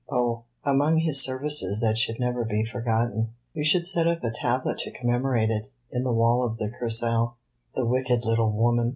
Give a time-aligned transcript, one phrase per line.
[0.09, 3.35] "Oh, among his services that should never be forgotten.
[3.53, 7.35] You should set up a tablet to commemorate it, in the wall of the Kursaal!
[7.75, 8.89] The wicked little woman!"